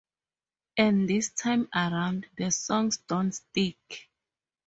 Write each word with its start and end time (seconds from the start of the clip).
And 0.77 1.07
this 1.07 1.29
time 1.29 1.69
around, 1.75 2.25
the 2.35 2.49
songs 2.49 2.97
don't 3.07 3.31
stick. 3.33 4.09